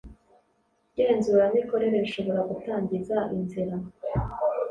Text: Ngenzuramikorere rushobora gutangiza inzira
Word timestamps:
Ngenzuramikorere 0.93 1.95
rushobora 2.03 2.41
gutangiza 2.49 3.17
inzira 3.35 3.75